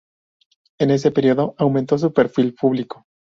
En 0.79 0.89
ese 0.89 1.11
periodo 1.11 1.53
aumentó 1.59 1.95
su 1.99 2.11
perfil 2.11 2.55
público. 2.55 3.05